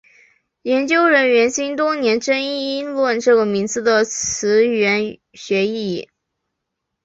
[0.63, 2.35] 研究人员经多年争
[2.91, 6.09] 论这个名字的词源学意义。